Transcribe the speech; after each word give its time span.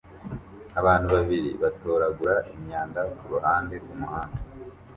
Abantu 0.79 1.07
babiri 1.15 1.49
batoragura 1.63 2.35
imyanda 2.53 3.01
kuruhande 3.17 3.73
rwumuhanda 3.83 4.37